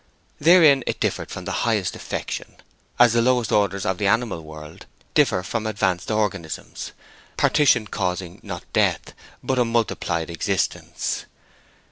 [0.39, 2.55] Therein it differed from the highest affection
[2.97, 6.91] as the lower orders of the animal world differ from advanced organisms,
[7.37, 11.25] partition causing, not death, but a multiplied existence.